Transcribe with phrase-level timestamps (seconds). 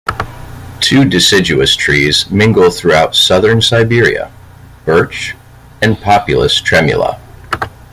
[0.79, 4.31] Two deciduous trees mingle throughout southern Siberia:
[4.83, 5.35] birch
[5.79, 7.19] and Populus tremula.